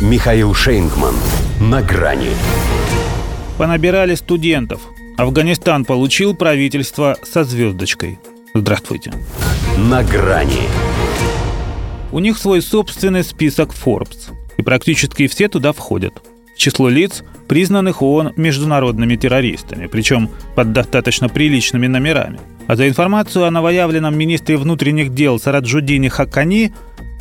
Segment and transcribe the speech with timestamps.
[0.00, 1.14] Михаил Шейнгман.
[1.60, 2.30] На грани.
[3.58, 4.80] Понабирали студентов.
[5.18, 8.18] Афганистан получил правительство со звездочкой.
[8.54, 9.12] Здравствуйте.
[9.76, 10.62] На грани.
[12.12, 14.32] У них свой собственный список Forbes.
[14.56, 16.14] И практически все туда входят.
[16.54, 22.40] В число лиц, признанных ООН международными террористами, причем под достаточно приличными номерами.
[22.68, 26.72] А за информацию о новоявленном министре внутренних дел Сараджудине Хакани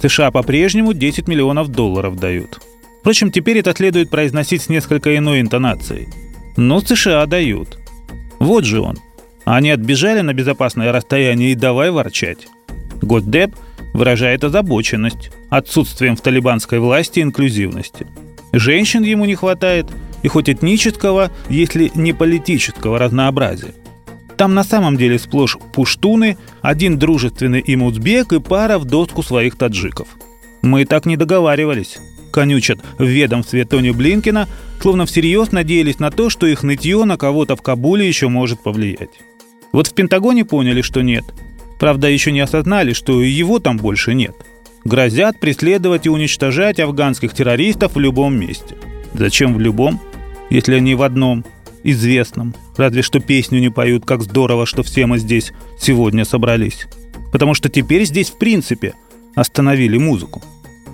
[0.02, 2.60] США по-прежнему 10 миллионов долларов дают.
[3.02, 6.10] Впрочем, теперь это следует произносить с несколько иной интонацией.
[6.58, 7.80] Но США дают.
[8.40, 8.98] Вот же он.
[9.46, 12.48] Они отбежали на безопасное расстояние и давай ворчать.
[13.02, 13.56] Госдеп
[13.94, 18.06] выражает озабоченность отсутствием в талибанской власти инклюзивности.
[18.52, 19.88] Женщин ему не хватает,
[20.22, 23.74] и хоть этнического, если не политического разнообразия.
[24.40, 29.58] Там на самом деле сплошь пуштуны, один дружественный им узбек и пара в доску своих
[29.58, 30.08] таджиков.
[30.62, 32.00] Мы так не договаривались
[32.32, 34.48] конючат в ведомстве Тони Блинкина,
[34.80, 39.10] словно всерьез надеялись на то, что их нытье на кого-то в Кабуле еще может повлиять.
[39.74, 41.26] Вот в Пентагоне поняли, что нет.
[41.78, 44.36] Правда, еще не осознали, что и его там больше нет.
[44.86, 48.78] Грозят преследовать и уничтожать афганских террористов в любом месте.
[49.14, 50.00] Зачем в любом,
[50.50, 51.44] если они в одном,
[51.84, 52.54] известном?
[52.80, 56.88] Разве что песню не поют, как здорово, что все мы здесь сегодня собрались.
[57.30, 58.94] Потому что теперь здесь в принципе
[59.36, 60.42] остановили музыку.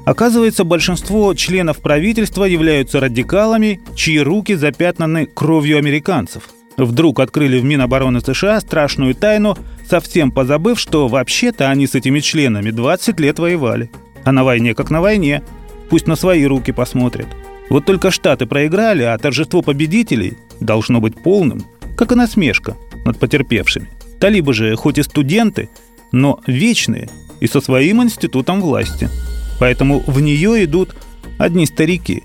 [0.04, 6.50] Оказывается, большинство членов правительства являются радикалами, чьи руки запятнаны кровью американцев.
[6.76, 9.56] Вдруг открыли в Минобороны США страшную тайну,
[9.88, 13.92] совсем позабыв, что вообще-то они с этими членами 20 лет воевали.
[14.24, 15.44] А на войне как на войне.
[15.92, 17.28] Пусть на свои руки посмотрят.
[17.70, 21.64] Вот только Штаты проиграли, а торжество победителей должно быть полным,
[21.98, 23.90] как и насмешка над потерпевшими.
[24.20, 25.70] Талибы же хоть и студенты,
[26.12, 29.10] но вечные и со своим институтом власти–
[29.60, 30.96] Поэтому в нее идут
[31.38, 32.24] одни старики,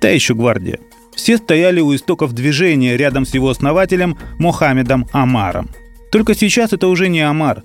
[0.00, 0.78] та еще гвардия.
[1.14, 5.68] Все стояли у истоков движения рядом с его основателем Мохаммедом Амаром.
[6.10, 7.62] Только сейчас это уже не Амар.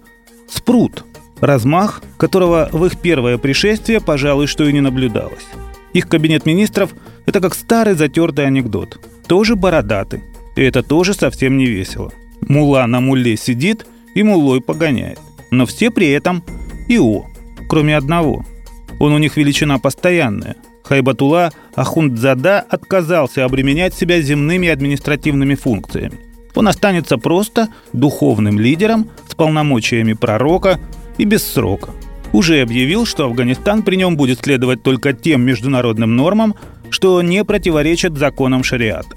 [0.49, 1.05] Спрут.
[1.39, 5.45] Размах, которого в их первое пришествие, пожалуй, что и не наблюдалось.
[5.93, 6.91] Их кабинет министров–
[7.25, 8.99] это как старый затертый анекдот.
[9.27, 10.23] Тоже бородатый.
[10.57, 12.11] И это тоже совсем не весело.
[12.41, 15.19] Мула на муле сидит и мулой погоняет.
[15.51, 16.43] Но все при этом
[16.89, 17.25] ИО,
[17.69, 18.45] кроме одного–
[18.99, 20.55] он у них величина постоянная.
[20.83, 26.19] Хайбатула Ахундзада отказался обременять себя земными административными функциями.
[26.55, 30.79] Он останется просто духовным лидером с полномочиями пророка
[31.17, 31.91] и без срока.
[32.33, 36.55] Уже объявил, что Афганистан при нем будет следовать только тем международным нормам,
[36.89, 39.16] что не противоречат законам шариата.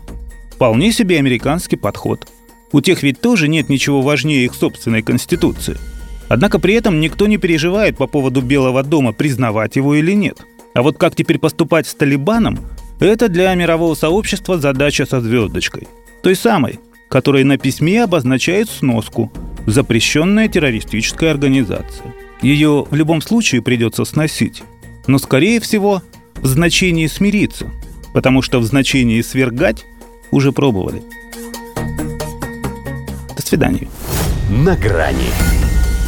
[0.61, 2.29] Вполне себе американский подход.
[2.73, 5.77] У тех ведь тоже нет ничего важнее их собственной конституции–
[6.31, 10.39] Однако при этом никто не переживает по поводу Белого дома, признавать его или нет.
[10.75, 12.61] А вот как теперь поступать с Талибаном,
[13.01, 15.89] это для мирового сообщества задача со звездочкой.
[16.23, 16.79] Той самой,
[17.09, 19.33] которая на письме обозначает сноску
[19.67, 22.15] «Запрещенная террористическая организация».
[22.43, 24.63] Ее в любом случае придется сносить.
[25.09, 26.01] Но, скорее всего,
[26.37, 27.73] в значении «смириться»,
[28.15, 29.85] потому что в значении «свергать»
[30.31, 31.03] уже пробовали.
[33.37, 33.89] До свидания.
[34.51, 35.31] На грани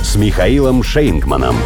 [0.02, 1.56] с Михаилом Шейнгманом.